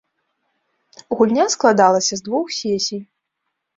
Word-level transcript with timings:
Гульня 1.19 1.45
складалася 1.57 2.13
з 2.21 2.29
двух 2.31 2.45
сесій. 2.61 3.01